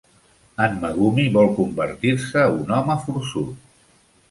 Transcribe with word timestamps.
En 0.67 0.79
Megumi 0.85 1.25
vol 1.35 1.51
convertir-se 1.59 2.49
un 2.63 2.75
home 2.81 2.99
forçut. 3.07 3.71